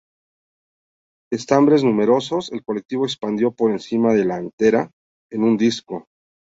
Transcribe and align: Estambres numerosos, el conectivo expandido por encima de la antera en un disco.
Estambres 1.31 1.83
numerosos, 1.83 2.51
el 2.51 2.63
conectivo 2.65 3.05
expandido 3.05 3.51
por 3.51 3.69
encima 3.69 4.13
de 4.15 4.25
la 4.25 4.37
antera 4.37 4.89
en 5.31 5.43
un 5.43 5.57
disco. 5.57 6.07